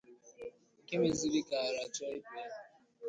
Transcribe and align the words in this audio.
nke 0.83 0.95
mezịrị 1.01 1.41
ka 1.49 1.57
ara 1.67 1.83
chọọ 1.95 2.09
ịpụ 2.17 2.33
ya 2.41 2.47